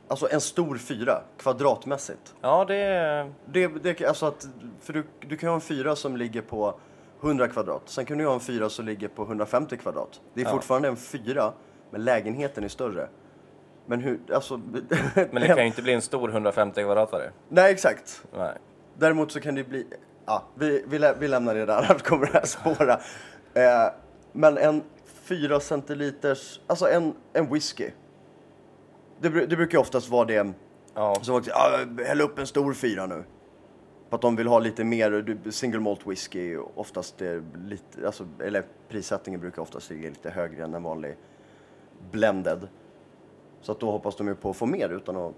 Alltså 0.08 0.28
en 0.30 0.40
stor 0.40 0.76
fyra, 0.78 1.22
kvadratmässigt. 1.38 2.34
Ja, 2.40 2.64
det 2.64 2.74
är... 2.76 3.32
Det, 3.46 3.66
det, 3.66 4.04
alltså 4.06 4.26
att, 4.26 4.48
för 4.80 4.92
du, 4.92 5.04
du 5.20 5.36
kan 5.36 5.48
ha 5.48 5.54
en 5.54 5.60
fyra 5.60 5.96
som 5.96 6.16
ligger 6.16 6.42
på 6.42 6.74
100 7.22 7.48
kvadrat. 7.48 7.82
Sen 7.86 8.04
kan 8.04 8.18
du 8.18 8.26
ha 8.26 8.34
en 8.34 8.40
fyra 8.40 8.68
som 8.68 8.84
ligger 8.86 9.08
på 9.08 9.22
150 9.22 9.76
kvadrat. 9.76 10.20
Det 10.34 10.40
är 10.40 10.44
Ja. 10.44 10.50
fortfarande 10.50 10.88
en 10.88 10.96
fyra, 10.96 11.52
men 11.90 12.04
lägenheten 12.04 12.64
är 12.64 12.68
större. 12.68 13.08
Men 13.86 14.00
hur, 14.00 14.20
alltså... 14.32 14.56
Men 15.14 15.42
det 15.42 15.46
kan 15.46 15.58
ju 15.58 15.66
inte 15.66 15.82
bli 15.82 15.92
en 15.92 16.02
stor 16.02 16.30
150 16.30 16.82
kvadratare. 16.82 17.30
Nej, 17.48 17.72
exakt. 17.72 18.24
Nej. 18.36 18.58
Däremot 18.98 19.32
så 19.32 19.40
kan 19.40 19.54
det 19.54 19.64
bli... 19.64 19.86
Ja, 20.26 20.44
vi, 20.54 20.84
vi, 20.86 20.98
lä, 20.98 21.14
vi 21.18 21.28
lämnar 21.28 21.54
det 21.54 21.66
där, 21.66 21.76
annars 21.90 22.02
kommer 22.02 22.26
det 22.26 22.32
här 22.32 22.46
spåra. 22.46 22.92
Eh, 23.54 23.92
men 24.32 24.58
en 24.58 24.82
4 25.04 25.60
centiliters, 25.60 26.60
alltså 26.66 26.88
en, 26.88 27.14
en 27.32 27.52
whisky. 27.52 27.90
Det, 29.20 29.28
det 29.28 29.56
brukar 29.56 29.78
ju 29.78 29.80
oftast 29.80 30.08
vara 30.08 30.24
det 30.24 30.52
Ja, 30.94 31.16
som 31.22 31.36
också, 31.36 31.50
ja, 31.50 31.78
häll 32.04 32.20
upp 32.20 32.38
en 32.38 32.46
stor 32.46 32.74
fyra 32.74 33.06
nu. 33.06 33.24
För 34.08 34.16
att 34.16 34.22
de 34.22 34.36
vill 34.36 34.46
ha 34.46 34.58
lite 34.58 34.84
mer, 34.84 35.50
single 35.50 35.80
malt 35.80 36.06
whisky 36.06 36.56
oftast 36.56 37.22
är 37.22 37.42
lite, 37.64 38.06
alltså, 38.06 38.28
eller 38.44 38.64
prissättningen 38.88 39.40
brukar 39.40 39.62
oftast 39.62 39.90
ligga 39.90 40.08
lite 40.08 40.30
högre 40.30 40.64
än 40.64 40.74
en 40.74 40.82
vanlig 40.82 41.16
blended. 42.10 42.68
Så 43.66 43.72
att 43.72 43.80
då 43.80 43.90
hoppas 43.90 44.16
de 44.16 44.28
ju 44.28 44.34
på 44.34 44.50
att 44.50 44.56
få 44.56 44.66
mer 44.66 44.88
utan 44.88 45.16
att 45.16 45.34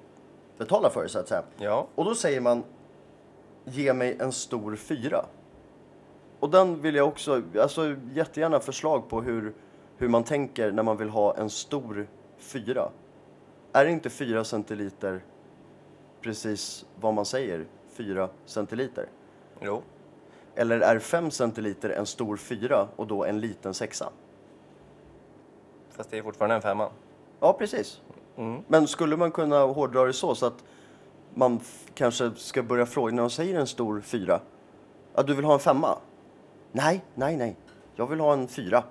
betala 0.58 0.90
för 0.90 1.02
det 1.02 1.08
så 1.08 1.18
att 1.18 1.28
säga. 1.28 1.42
ja. 1.58 1.86
Och 1.94 2.04
då 2.04 2.14
säger 2.14 2.40
man, 2.40 2.64
ge 3.64 3.92
mig 3.92 4.16
en 4.20 4.32
stor 4.32 4.76
fyra. 4.76 5.24
Och 6.40 6.50
den 6.50 6.80
vill 6.80 6.94
jag 6.94 7.08
också, 7.08 7.42
alltså 7.60 7.96
jättegärna 8.12 8.60
förslag 8.60 9.08
på 9.08 9.22
hur, 9.22 9.54
hur 9.96 10.08
man 10.08 10.24
tänker 10.24 10.72
när 10.72 10.82
man 10.82 10.96
vill 10.96 11.08
ha 11.08 11.36
en 11.36 11.50
stor 11.50 12.08
fyra. 12.36 12.90
Är 13.72 13.86
inte 13.86 14.10
fyra 14.10 14.44
centiliter 14.44 15.24
precis 16.20 16.86
vad 17.00 17.14
man 17.14 17.24
säger, 17.24 17.66
fyra 17.88 18.28
centiliter? 18.44 19.08
Jo. 19.60 19.82
Eller 20.54 20.80
är 20.80 20.98
fem 20.98 21.30
centiliter 21.30 21.90
en 21.90 22.06
stor 22.06 22.36
fyra 22.36 22.88
och 22.96 23.06
då 23.06 23.24
en 23.24 23.40
liten 23.40 23.74
sexa? 23.74 24.10
Fast 25.90 26.10
det 26.10 26.18
är 26.18 26.22
fortfarande 26.22 26.54
en 26.56 26.62
femma. 26.62 26.90
Ja, 27.40 27.52
precis. 27.52 28.00
Mm. 28.38 28.62
Men 28.68 28.88
skulle 28.88 29.16
man 29.16 29.30
kunna 29.30 29.60
hårdra 29.60 30.04
det 30.04 30.12
så, 30.12 30.34
så 30.34 30.46
att 30.46 30.64
man 31.34 31.60
kanske 31.94 32.30
ska 32.36 32.62
börja 32.62 32.86
fråga, 32.86 33.14
när 33.14 33.22
de 33.22 33.30
säger 33.30 33.60
en 33.60 33.66
stor 33.66 34.00
fyra, 34.00 34.40
ja 35.14 35.22
du 35.22 35.34
vill 35.34 35.44
ha 35.44 35.52
en 35.54 35.58
femma? 35.60 35.98
Nej, 36.72 37.04
nej, 37.14 37.36
nej, 37.36 37.56
jag 37.94 38.06
vill 38.06 38.20
ha 38.20 38.32
en 38.32 38.48
fyra. 38.48 38.82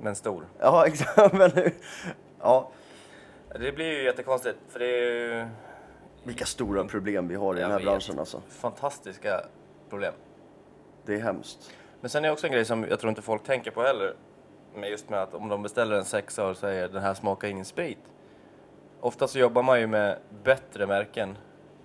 Men 0.00 0.14
stor. 0.16 0.46
Ja, 0.58 0.86
exakt. 0.86 1.34
Ja, 2.40 2.70
Det 3.60 3.72
blir 3.72 3.86
ju 3.92 4.04
jättekonstigt, 4.04 4.58
för 4.68 4.78
det 4.78 4.86
är 4.86 5.10
ju 5.12 5.46
vilka 6.24 6.44
stora 6.44 6.84
problem 6.84 7.28
vi 7.28 7.34
har 7.34 7.56
i 7.56 7.60
Jag 7.60 7.64
den 7.64 7.70
här 7.70 7.78
vet. 7.78 7.86
branschen 7.86 8.18
alltså. 8.18 8.42
fantastiska 8.48 9.40
problem. 9.90 10.14
Det 11.06 11.14
är 11.14 11.20
hemskt. 11.20 11.70
Men 12.00 12.10
sen 12.10 12.24
är 12.24 12.28
det 12.28 12.32
också 12.32 12.46
en 12.46 12.52
grej 12.52 12.64
som 12.64 12.84
jag 12.84 13.00
tror 13.00 13.08
inte 13.10 13.22
folk 13.22 13.42
tänker 13.44 13.70
på 13.70 13.82
heller. 13.82 14.14
Men 14.74 14.90
just 14.90 15.10
med 15.10 15.22
att 15.22 15.34
om 15.34 15.48
de 15.48 15.62
beställer 15.62 15.96
en 15.96 16.04
sexa 16.04 16.46
och 16.46 16.56
säger 16.56 16.88
den 16.88 17.02
här 17.02 17.14
smakar 17.14 17.48
ingen 17.48 17.64
sprit. 17.64 17.98
Ofta 19.04 19.28
så 19.28 19.38
jobbar 19.38 19.62
man 19.62 19.80
ju 19.80 19.86
med 19.86 20.18
bättre 20.44 20.86
märken 20.86 21.38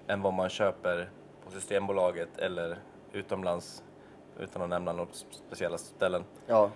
än 0.07 0.21
vad 0.21 0.33
man 0.33 0.49
köper 0.49 1.09
på 1.45 1.51
Systembolaget 1.51 2.37
eller 2.37 2.77
utomlands 3.13 3.83
utan 4.39 4.61
att 4.61 4.69
nämna 4.69 4.93
något 4.93 5.25
speciella 5.47 5.77
ställen. 5.77 6.23
Ja, 6.47 6.69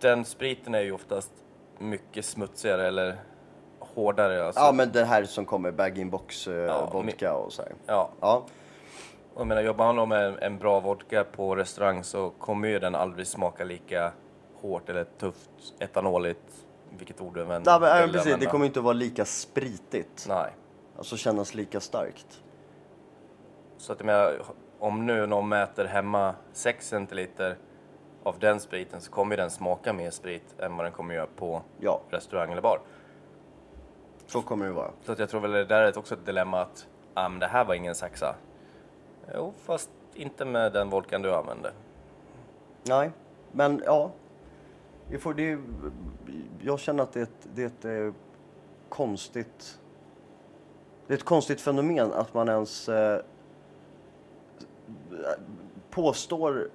Den 0.00 0.24
spriten 0.24 0.74
är 0.74 0.80
ju 0.80 0.92
oftast 0.92 1.32
mycket 1.78 2.24
smutsigare 2.24 2.86
eller 2.86 3.16
hårdare. 3.78 4.46
Alltså. 4.46 4.60
ja 4.60 4.72
men 4.72 4.92
det 4.92 5.04
här 5.04 5.24
som 5.24 5.44
kommer 5.44 5.70
bag-in-box 5.72 6.48
eh, 6.48 6.54
Ja, 6.54 6.90
vodka 6.92 7.34
och 7.34 7.52
så 7.52 7.62
här. 7.62 7.72
ja. 7.86 8.10
Ja, 8.20 8.44
Och 9.34 9.40
Jag 9.40 9.46
menar, 9.46 9.62
jobbar 9.62 9.86
man 9.86 9.96
då 9.96 10.06
med 10.06 10.42
en 10.42 10.58
bra 10.58 10.80
vodka 10.80 11.24
på 11.24 11.56
restaurang 11.56 12.04
så 12.04 12.30
kommer 12.30 12.68
ju 12.68 12.78
den 12.78 12.94
aldrig 12.94 13.26
smaka 13.26 13.64
lika 13.64 14.12
hårt 14.60 14.88
eller 14.88 15.04
tufft, 15.04 15.50
etanoligt, 15.78 16.63
vilket 16.98 17.20
ord 17.20 17.34
du 17.34 17.40
än 17.40 17.62
Nej, 17.62 17.80
men, 17.80 18.12
precis. 18.12 18.36
Det 18.40 18.46
kommer 18.46 18.66
inte 18.66 18.78
att 18.78 18.84
vara 18.84 18.92
lika 18.92 19.24
spritigt. 19.24 20.26
Nej. 20.28 20.52
Alltså 20.98 21.16
kännas 21.16 21.54
lika 21.54 21.80
starkt. 21.80 22.42
Så 23.76 23.92
att 23.92 23.98
jag 23.98 24.06
menar, 24.06 24.42
om 24.78 25.06
nu 25.06 25.26
någon 25.26 25.48
mäter 25.48 25.84
hemma 25.84 26.34
6 26.52 26.88
centiliter 26.88 27.56
av 28.22 28.38
den 28.38 28.60
spriten 28.60 29.00
så 29.00 29.10
kommer 29.10 29.36
den 29.36 29.50
smaka 29.50 29.92
mer 29.92 30.10
sprit 30.10 30.60
än 30.60 30.76
vad 30.76 30.86
den 30.86 30.92
kommer 30.92 31.14
göra 31.14 31.28
på 31.36 31.62
Ja, 31.80 32.00
restaurang 32.10 32.52
eller 32.52 32.62
bar. 32.62 32.80
så 34.26 34.42
kommer 34.42 34.66
det 34.66 34.72
vara. 34.72 34.90
Så 35.02 35.12
att 35.12 35.18
jag 35.18 35.28
tror 35.28 35.40
väl 35.40 35.50
det 35.50 35.64
där 35.64 35.82
är 35.82 35.98
också 35.98 36.14
ett 36.14 36.26
dilemma 36.26 36.60
att 36.60 36.86
ah, 37.14 37.28
det 37.28 37.46
här 37.46 37.64
var 37.64 37.74
ingen 37.74 37.94
sexa. 37.94 38.34
Jo, 39.34 39.52
fast 39.64 39.90
inte 40.14 40.44
med 40.44 40.72
den 40.72 40.90
vodkan 40.90 41.22
du 41.22 41.34
använde. 41.34 41.72
Nej, 42.82 43.10
men 43.52 43.82
ja. 43.86 44.10
Vi 45.08 45.18
får, 45.18 45.34
det, 45.34 45.58
jag 46.60 46.78
känner 46.78 47.02
att 47.02 47.12
det 47.12 47.20
är 47.20 47.22
ett, 47.22 47.48
det 47.54 47.62
är 47.62 47.66
ett 47.66 47.84
eh, 47.84 48.14
konstigt... 48.88 49.80
Det 51.06 51.14
är 51.14 51.18
ett 51.18 51.24
konstigt 51.24 51.60
fenomen 51.60 52.12
att 52.12 52.34
man 52.34 52.48
ens 52.48 52.88
eh, 52.88 53.20
påstår 55.90 56.70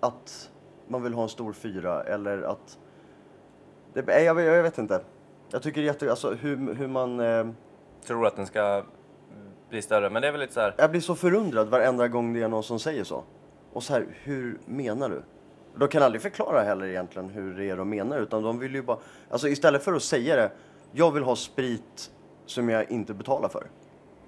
att 0.00 0.50
man 0.88 1.02
vill 1.02 1.14
ha 1.14 1.22
en 1.22 1.28
stor 1.28 1.52
fyra 1.52 2.02
eller 2.02 2.42
att... 2.42 2.78
Det, 3.92 4.24
jag, 4.24 4.34
vet- 4.34 4.46
jag 4.46 4.62
vet 4.62 4.78
inte. 4.78 5.00
Jag 5.50 5.62
tycker 5.62 5.80
det 5.80 5.84
är 5.84 5.92
jätte... 5.92 6.10
Alltså 6.10 6.34
hur, 6.34 6.74
hur 6.74 6.88
man... 6.88 7.20
Eh, 7.20 7.46
Tror 8.06 8.26
att 8.26 8.36
den 8.36 8.46
ska 8.46 8.84
bli 9.68 9.82
större, 9.82 10.10
men 10.10 10.22
det 10.22 10.28
är 10.28 10.32
väl 10.32 10.40
lite 10.40 10.52
så 10.52 10.60
här. 10.60 10.74
jag 10.78 10.90
blir 10.90 11.00
så 11.00 11.14
förundrad 11.14 11.68
varenda 11.68 12.08
gång 12.08 12.32
det 12.32 12.42
är 12.42 12.48
någon 12.48 12.62
som 12.62 12.78
säger 12.78 13.04
så. 13.04 13.24
Och 13.72 13.82
så 13.82 13.92
här, 13.92 14.06
hur 14.22 14.58
menar 14.66 15.08
du? 15.08 15.22
De 15.78 15.88
kan 15.88 16.02
aldrig 16.02 16.22
förklara 16.22 16.62
heller 16.62 16.86
egentligen 16.86 17.28
hur 17.28 17.54
det 17.56 17.64
är 17.70 17.76
de 17.76 17.88
menar, 17.88 18.18
utan 18.20 18.42
de 18.42 18.58
vill 18.58 18.74
ju 18.74 18.82
bara... 18.82 18.98
Alltså 19.30 19.48
istället 19.48 19.82
för 19.82 19.92
att 19.92 20.02
säga 20.02 20.36
det, 20.36 20.50
jag 20.92 21.10
vill 21.10 21.22
ha 21.22 21.36
sprit 21.36 22.10
som 22.46 22.68
jag 22.68 22.90
inte 22.90 23.14
betalar 23.14 23.48
för. 23.48 23.66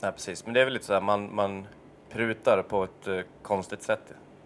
Nej, 0.00 0.12
precis. 0.12 0.45
Men 0.45 0.55
det 0.55 0.61
är 0.61 0.64
väl 0.64 0.73
lite 0.75 0.85
så 0.87 0.93
här, 0.93 1.00
man, 1.00 1.35
man 1.35 1.67
prutar 2.11 2.62
på 2.62 2.85
ett 2.85 3.07
eh, 3.09 3.21
konstigt 3.43 3.83
sätt. 3.83 4.00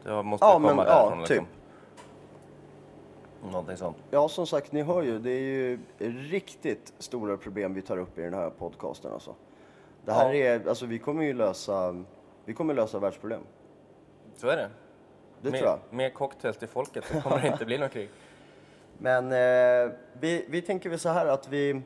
Det 0.04 0.22
måste 0.22 0.46
Ja, 0.46 0.52
komma 0.52 0.68
men 0.68 0.76
därifrån. 0.76 1.18
ja, 1.18 1.24
liksom. 1.28 1.46
Någonting 3.50 3.76
sånt. 3.76 3.96
Ja, 4.10 4.28
som 4.28 4.46
sagt, 4.46 4.72
ni 4.72 4.82
hör 4.82 5.02
ju, 5.02 5.18
det 5.18 5.30
är 5.30 5.40
ju 5.40 5.78
riktigt 6.30 6.92
stora 6.98 7.36
problem 7.36 7.74
vi 7.74 7.82
tar 7.82 7.96
upp 7.98 8.18
i 8.18 8.22
den 8.22 8.34
här 8.34 8.50
podcasten 8.50 9.12
alltså. 9.12 9.34
Det 10.04 10.12
här 10.12 10.32
Ja. 10.32 10.44
är, 10.54 10.68
alltså 10.68 10.86
vi 10.86 10.98
kommer 10.98 11.22
ju 11.24 11.32
lösa, 11.34 12.04
vi 12.44 12.54
kommer 12.54 12.74
lösa 12.74 12.98
världsproblem. 12.98 13.40
Så 14.36 14.48
är 14.48 14.56
det. 14.56 14.68
Det 15.42 15.50
mer, 15.50 15.58
tror 15.58 15.70
jag. 15.70 15.78
Mer 15.90 16.10
cocktails 16.10 16.56
till 16.56 16.68
folket 16.68 17.04
så 17.04 17.20
kommer 17.20 17.40
det 17.42 17.48
inte 17.48 17.64
bli 17.64 17.78
något 17.78 17.92
krig. 17.92 18.08
Men 18.98 19.24
eh, 19.32 19.92
vi, 20.20 20.46
vi 20.48 20.62
tänker 20.62 20.90
väl 20.90 20.98
så 20.98 21.08
här 21.08 21.26
att 21.26 21.48
vi 21.48 21.82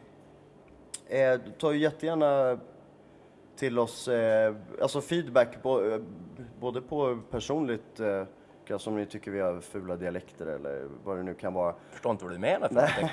eh, 1.08 1.40
tar 1.58 1.72
ju 1.72 1.78
jättegärna 1.78 2.58
till 3.56 3.78
oss 3.78 4.08
eh, 4.08 4.54
alltså 4.82 5.00
feedback 5.00 5.62
bo, 5.62 5.90
eh, 5.90 6.00
både 6.60 6.80
på 6.82 7.18
personligt, 7.30 8.00
eh, 8.00 8.24
alltså 8.70 8.90
om 8.90 8.96
ni 8.96 9.06
tycker 9.06 9.30
vi 9.30 9.40
har 9.40 9.60
fula 9.60 9.96
dialekter 9.96 10.46
eller 10.46 10.88
vad 11.04 11.16
det 11.16 11.22
nu 11.22 11.34
kan 11.34 11.54
vara. 11.54 11.74
Förstår 11.90 12.12
inte 12.12 12.24
vad 12.24 12.34
du 12.34 12.38
menar 12.38 12.68
för. 12.68 13.10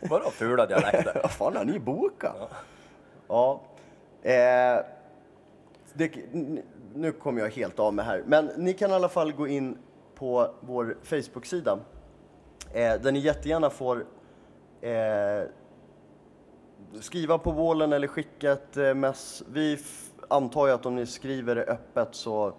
Vadå 0.08 0.30
fula 0.30 0.66
dialekter? 0.66 1.18
Vad 1.22 1.30
fan 1.30 1.56
har 1.56 1.64
ni 1.64 1.78
bokat? 1.78 2.50
Ja. 3.28 3.60
Eh, 4.22 4.78
det, 5.96 6.12
nu 6.94 7.12
kommer 7.12 7.40
jag 7.40 7.50
helt 7.50 7.78
av 7.78 7.94
mig 7.94 8.04
här. 8.04 8.22
Men 8.26 8.50
ni 8.56 8.72
kan 8.72 8.90
i 8.90 8.94
alla 8.94 9.08
fall 9.08 9.32
gå 9.32 9.46
in 9.48 9.78
på 10.14 10.50
vår 10.60 10.96
Facebook-sida. 11.02 11.78
Eh, 12.72 13.00
där 13.02 13.12
ni 13.12 13.18
jättegärna 13.18 13.70
får 13.70 14.06
eh, 14.80 15.42
skriva 17.00 17.38
på 17.38 17.50
vålen 17.50 17.92
eller 17.92 18.08
skicka 18.08 18.52
ett 18.52 18.76
eh, 18.76 18.94
mess. 18.94 19.42
Vi 19.52 19.78
antar 20.28 20.66
ju 20.66 20.72
att 20.72 20.86
om 20.86 20.96
ni 20.96 21.06
skriver 21.06 21.54
det 21.54 21.64
öppet 21.64 22.08
så 22.14 22.52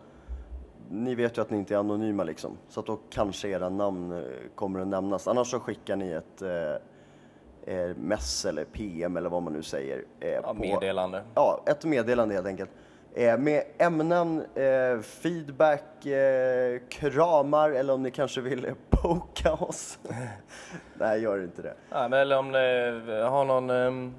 ni 0.90 1.16
vet 1.16 1.38
ju 1.38 1.42
att 1.42 1.50
ni 1.50 1.58
inte 1.58 1.74
är 1.74 1.78
anonyma 1.78 2.24
liksom. 2.24 2.58
Så 2.70 2.80
att 2.80 2.86
då 2.86 3.00
kanske 3.10 3.48
era 3.50 3.70
namn 3.70 4.12
eh, 4.12 4.24
kommer 4.56 4.80
att 4.80 4.88
nämnas. 4.88 5.28
Annars 5.28 5.52
så 5.52 5.60
skickar 5.60 5.96
ni 5.96 6.12
ett 6.12 6.42
eh, 6.42 7.96
mess 7.96 8.46
eller 8.46 8.66
PM 8.66 9.18
eller 9.18 9.30
vad 9.30 9.44
man 9.44 9.54
nu 9.54 9.64
säger. 9.64 10.06
Eh, 10.20 10.30
Ja, 10.30 10.54
meddelande. 10.54 11.24
Ja, 11.36 11.64
ett 11.66 11.86
meddelande 11.86 12.36
helt 12.36 12.48
enkelt. 12.48 12.70
Eh, 13.18 13.38
med 13.38 13.64
ämnen, 13.78 14.46
eh, 14.56 15.02
feedback, 15.02 16.06
eh, 16.06 16.80
kramar 16.90 17.70
eller 17.70 17.94
om 17.94 18.04
ni 18.04 18.12
kanske 18.12 18.42
vill 18.42 18.68
poka 18.90 19.54
oss. 19.54 20.00
Nej, 20.94 21.22
gör 21.22 21.44
inte 21.44 21.62
det. 21.62 21.74
Ja, 21.90 22.08
men 22.08 22.20
eller 22.20 22.38
om 22.38 22.52
ni 22.52 23.22
har 23.22 23.46
någon 23.46 23.70
um, 23.70 24.16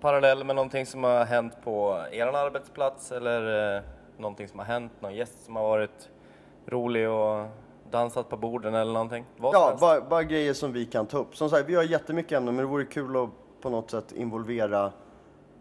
parallell 0.00 0.44
med 0.44 0.56
någonting 0.56 0.86
som 0.86 1.04
har 1.04 1.24
hänt 1.24 1.52
på 1.64 2.04
er 2.12 2.26
arbetsplats 2.26 3.12
eller 3.12 3.74
uh, 3.76 3.82
någonting 4.16 4.48
som 4.48 4.58
har 4.58 4.66
hänt, 4.66 4.92
någon 5.00 5.14
gäst 5.14 5.44
som 5.44 5.56
har 5.56 5.62
varit 5.62 6.08
rolig 6.66 7.10
och 7.10 7.46
dansat 7.90 8.28
på 8.28 8.36
borden 8.36 8.74
eller 8.74 8.92
någonting. 8.92 9.24
Vad 9.36 9.54
Ja, 9.54 9.76
bara, 9.80 10.00
bara 10.00 10.22
grejer 10.22 10.52
som 10.52 10.72
vi 10.72 10.86
kan 10.86 11.06
ta 11.06 11.18
upp. 11.18 11.36
Som 11.36 11.50
sagt, 11.50 11.68
vi 11.68 11.74
har 11.74 11.82
jättemycket 11.82 12.32
ämnen 12.32 12.56
men 12.56 12.64
det 12.64 12.70
vore 12.70 12.84
kul 12.84 13.16
att 13.16 13.30
på 13.60 13.70
något 13.70 13.90
sätt 13.90 14.12
involvera 14.12 14.92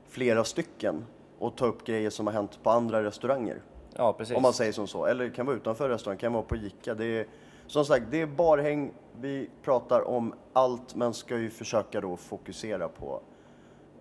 flera 0.10 0.44
stycken 0.44 1.06
och 1.42 1.56
ta 1.56 1.66
upp 1.66 1.86
grejer 1.86 2.10
som 2.10 2.28
har 2.28 2.34
hänt 2.34 2.60
på 2.64 2.70
andra 2.70 3.04
restauranger. 3.04 3.62
ja, 3.96 4.14
precis. 4.14 4.36
Om 4.36 4.42
man 4.42 4.54
säger 4.54 4.72
som 4.72 4.88
så. 4.88 5.06
Eller 5.06 5.30
kan 5.30 5.46
vara 5.46 5.56
utanför 5.56 5.90
restaurang, 5.90 6.18
kan 6.18 6.34
vara 6.34 6.44
på 6.44 6.56
Ica. 6.56 6.94
Det 6.96 7.06
är, 7.06 7.28
som 7.68 7.86
sagt, 7.86 8.06
det 8.12 8.22
är 8.22 8.26
barhäng. 8.26 8.94
Vi 9.20 9.50
pratar 9.62 10.08
om 10.08 10.34
allt 10.54 10.96
men 10.96 11.14
ska 11.14 11.38
ju 11.38 11.50
försöka 11.50 12.02
då 12.02 12.18
fokusera 12.18 12.88
på 12.88 13.22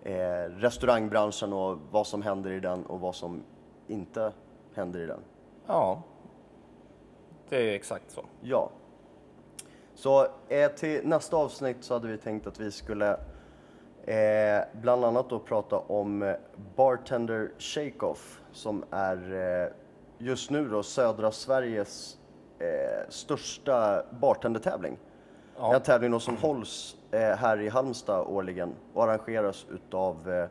eh, 0.03 0.13
restaurangbranschen 0.57 1.53
och 1.53 1.77
vad 1.91 2.07
som 2.07 2.21
händer 2.21 2.51
i 2.51 2.59
den 2.59 2.85
och 2.85 2.99
vad 2.99 3.15
som 3.15 3.43
inte 3.87 4.33
händer 4.73 4.99
i 4.99 5.05
den. 5.05 5.19
Ja, 5.67 6.01
det 7.49 7.69
är 7.69 7.75
exakt 7.75 8.11
så. 8.11 8.25
Ja. 8.41 8.69
Så 9.95 10.27
eh, 10.47 10.71
till 10.71 11.07
nästa 11.07 11.37
avsnitt 11.37 11.77
så 11.79 11.93
hade 11.93 12.07
vi 12.07 12.17
tänkt 12.17 12.47
att 12.47 12.59
vi 12.59 12.71
skulle 12.71 13.17
eh, 14.05 14.61
bland 14.81 15.05
annat 15.05 15.29
då 15.29 15.39
prata 15.39 15.77
om 15.77 16.23
eh, 16.23 16.33
Bartender 16.75 17.51
Shake-Off 17.57 18.41
som 18.51 18.83
är 18.91 19.33
eh, 19.63 19.67
just 20.17 20.49
nu 20.49 20.67
då 20.69 20.83
södra 20.83 21.31
Sveriges 21.31 22.17
eh, 22.59 23.09
största 23.09 24.03
bartendertävling. 24.19 24.97
Ja. 25.57 25.75
En 25.75 25.81
tävling 25.81 26.11
då 26.11 26.19
som 26.19 26.37
hålls 26.37 26.95
eh, 27.11 27.19
här 27.19 27.61
i 27.61 27.69
Halmstad 27.69 28.27
årligen 28.27 28.73
och 28.93 29.03
arrangeras 29.03 29.65
utav 29.71 30.47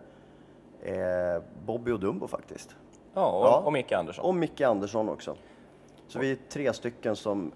eh, 0.83 1.43
Bobby 1.67 1.93
och 1.93 2.01
Dumbo 2.01 2.27
faktiskt. 2.27 2.77
Ja, 3.15 3.27
och, 3.33 3.47
Ja. 3.47 3.63
och 3.67 3.73
Micke 3.73 3.93
Andersson. 3.93 4.25
Och 4.25 4.35
Micke 4.35 4.61
Andersson 4.61 5.09
också. 5.09 5.37
Så 6.09 6.19
vi 6.19 6.31
är 6.31 6.39
tre 6.49 6.73
stycken 6.73 7.17
som 7.17 7.53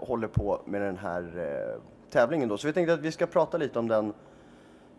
håller 0.00 0.28
på 0.28 0.60
med 0.64 0.82
den 0.82 0.96
här 0.98 1.76
tävlingen 2.10 2.48
då. 2.48 2.58
Så 2.58 2.66
vi 2.66 2.72
tänkte 2.72 2.94
att 2.94 3.00
vi 3.00 3.12
ska 3.12 3.26
prata 3.26 3.56
lite 3.58 3.78
om 3.78 3.88
den 3.88 4.12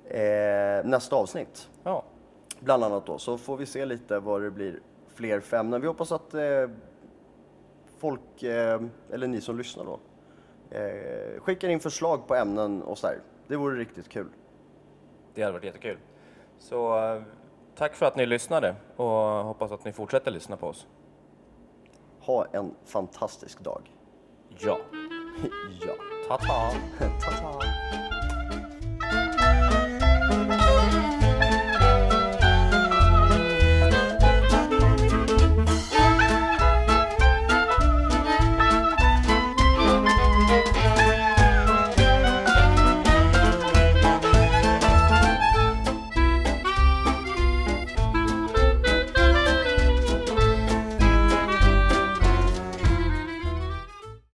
eh, 0.06 0.86
nästa 0.86 1.16
avsnitt. 1.16 1.70
Ja, 1.84 2.04
Bland 2.60 2.84
annat 2.84 3.06
då. 3.06 3.18
Så 3.18 3.38
får 3.38 3.58
vi 3.58 3.66
se 3.66 3.86
lite 3.86 4.20
vad 4.20 4.42
det 4.42 4.52
blir 4.52 4.80
fler 5.08 5.40
för 5.40 5.58
ämnen. 5.58 5.82
Vi 5.82 5.88
hoppas 5.88 6.12
att 6.12 6.34
eh, 6.34 6.70
folk, 7.98 8.44
eh, 8.44 8.82
eller 9.12 9.28
ni 9.28 9.42
som 9.42 9.58
lyssnar 9.58 9.86
då, 9.86 10.00
eh, 10.78 11.42
skickar 11.42 11.70
in 11.70 11.80
förslag 11.80 12.28
på 12.28 12.36
ämnen 12.36 12.84
och 12.84 12.98
så 12.98 13.08
här. 13.08 13.20
Det 13.48 13.56
vore 13.56 13.80
riktigt 13.80 14.10
kul. 14.10 14.30
det 15.34 15.42
hade 15.42 15.54
varit 15.54 15.64
jättekul. 15.64 15.98
Så 16.58 17.00
eh, 17.00 17.22
tack 17.76 17.96
för 17.96 18.06
att 18.06 18.16
ni 18.16 18.26
lyssnade 18.26 18.76
och 18.96 19.06
hoppas 19.46 19.72
att 19.72 19.86
ni 19.86 19.92
fortsätter 19.92 20.32
lyssna 20.32 20.58
på 20.58 20.68
oss. 20.68 20.88
Ha 22.20 22.46
en 22.52 22.76
fantastisk 22.86 23.60
dag. 23.60 23.92
Ja, 24.60 24.78
ja. 25.82 25.94
ta-ta! 26.28 26.72
Ta-ta! 27.22 28.03